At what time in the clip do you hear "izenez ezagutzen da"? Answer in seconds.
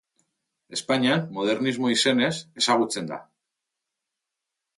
1.97-3.21